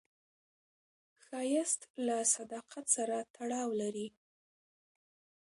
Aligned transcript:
ښایست 1.23 1.81
له 2.05 2.17
صداقت 2.35 2.85
سره 2.95 3.17
تړاو 3.35 3.69
لري 3.81 4.07